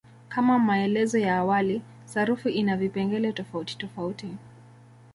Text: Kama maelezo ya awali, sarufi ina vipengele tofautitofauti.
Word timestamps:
Kama 0.29 0.59
maelezo 0.59 1.17
ya 1.17 1.37
awali, 1.37 1.81
sarufi 2.05 2.49
ina 2.49 2.77
vipengele 2.77 3.33
tofautitofauti. 3.33 4.37